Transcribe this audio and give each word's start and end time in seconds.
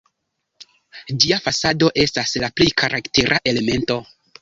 Ĝia 1.11 1.39
fasado 1.49 1.91
estas 2.07 2.35
la 2.47 2.53
plej 2.59 2.71
karaktera 2.85 3.43
elemento. 3.55 4.05